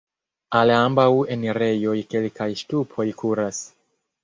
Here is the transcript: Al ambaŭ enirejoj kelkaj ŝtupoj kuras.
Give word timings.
Al 0.59 0.71
ambaŭ 0.75 1.05
enirejoj 1.35 1.95
kelkaj 2.15 2.49
ŝtupoj 2.65 3.09
kuras. 3.23 3.63